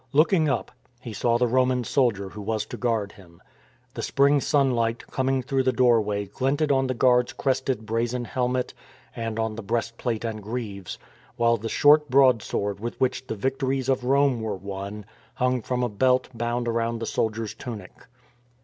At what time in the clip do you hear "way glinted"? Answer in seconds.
6.01-6.71